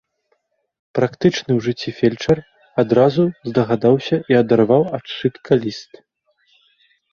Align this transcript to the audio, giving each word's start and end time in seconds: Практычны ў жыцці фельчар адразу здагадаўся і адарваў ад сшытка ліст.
Практычны 0.99 1.51
ў 1.57 1.59
жыцці 1.65 1.93
фельчар 1.99 2.37
адразу 2.85 3.23
здагадаўся 3.51 4.15
і 4.35 4.41
адарваў 4.41 4.83
ад 5.01 5.15
сшытка 5.15 5.63
ліст. 5.63 5.91